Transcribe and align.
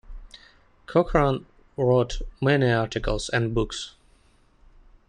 Cochran 0.87 1.45
wrote 1.77 2.23
many 2.41 2.71
articles 2.71 3.29
and 3.29 3.53
books. 3.53 3.93